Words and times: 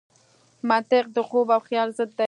منطق 0.69 1.05
د 1.15 1.17
خوب 1.27 1.47
او 1.55 1.61
خیال 1.67 1.89
ضد 1.97 2.09
دی. 2.17 2.19